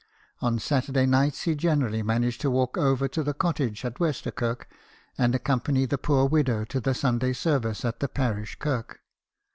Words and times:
On 0.39 0.57
Saturday 0.57 1.05
nights 1.05 1.43
he 1.43 1.53
generally 1.53 2.01
managed 2.01 2.41
to 2.41 2.49
walk 2.49 2.75
over 2.75 3.07
to 3.09 3.21
the 3.21 3.35
cottage 3.35 3.85
at 3.85 3.99
Westerkirk, 3.99 4.63
and 5.15 5.35
accompany 5.35 5.85
the 5.85 5.99
poor 5.99 6.25
widow 6.27 6.65
to 6.65 6.79
the 6.81 6.95
Sunday 6.95 7.33
services 7.33 7.85
at 7.85 7.99
the 7.99 8.07
parish 8.09 8.55
kirk. 8.57 9.01